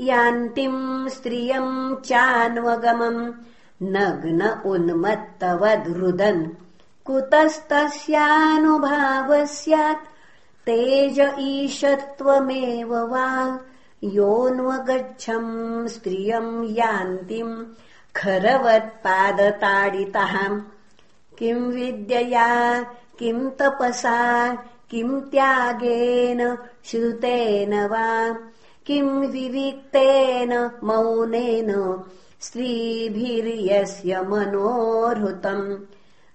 [0.00, 3.32] यान्तिम् स्त्रियम् चान्वगमम्
[3.82, 6.48] नग्न उन्मत्तवद्रुदन्
[7.04, 10.08] कुतस्तस्यानुभावः स्यात्
[10.66, 13.58] तेज ईशत्वमेव वा।
[14.04, 17.64] योऽन्वगच्छम् स्त्रियम् यान्तिम्
[18.16, 20.60] खरवत्पादताडितः।
[21.38, 22.84] किम् विद्यया
[23.18, 24.58] किम् तपसा
[24.90, 28.36] किम् त्यागेन श्रुतेन वा
[28.90, 32.02] किम् विविक्तेन मौनेन
[32.40, 35.76] स्त्रीभिर्यस्य मनोहृतम्।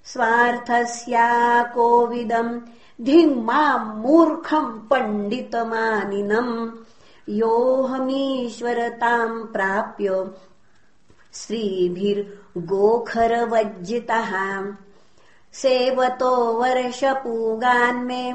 [0.05, 2.59] स्वार्थस्या कोविदम्
[3.05, 6.71] धिङ्माम् मूर्खम् पण्डितमानिनम्।
[7.29, 10.25] योऽहमीश्वरताम् प्राप्य
[11.33, 14.31] स्त्रीभिर्गोखरवज्जितः
[15.53, 18.33] सेवतो वर्षपूगान्मे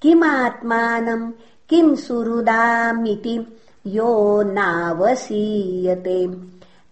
[0.02, 1.32] किमात्मानम्
[1.70, 6.28] किम् सुहृदामिति यो नावसीयते।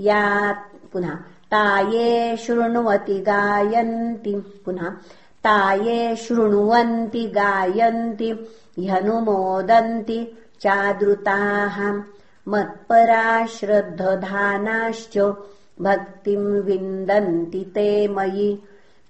[0.00, 0.56] या
[0.92, 1.18] पुनः
[1.50, 4.92] ताये शृण्वति गायन्ति। पुनः
[5.46, 8.48] ताये शृण्वन्ति गायन्ति
[8.78, 12.02] ह्यनुमोदन्ति चादृताः।
[12.48, 15.34] मत्परा श्रद्धधानाश्च
[15.80, 18.62] भक्तिम् विन्दन्ति ते मयि।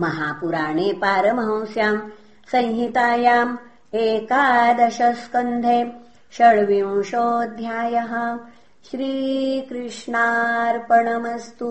[0.00, 2.00] महापुराणे पारमहंस्याम्
[2.52, 3.56] संहितायाम्
[3.94, 5.92] एकादशस्कन्धे
[6.32, 8.38] षड्विंशोऽध्यायः।
[8.90, 11.70] श्रीकृष्णार्पणमस्तु